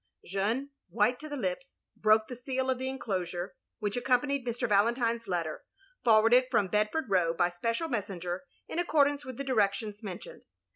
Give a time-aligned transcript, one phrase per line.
[0.17, 4.67] '* Jeanne, white to the lips, broke the seal of the enclosure, which accompanied Mr.
[4.67, 5.61] Valentine's letter,
[6.03, 10.41] forwarded from Bedford Row by special messenger, in accordance with the directions mentioned.